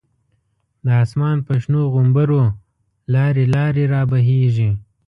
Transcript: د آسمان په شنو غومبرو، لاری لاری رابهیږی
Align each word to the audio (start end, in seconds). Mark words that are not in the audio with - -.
د 0.85 0.87
آسمان 1.03 1.37
په 1.47 1.53
شنو 1.61 1.81
غومبرو، 1.93 2.43
لاری 3.13 3.45
لاری 3.55 3.83
رابهیږی 3.93 4.69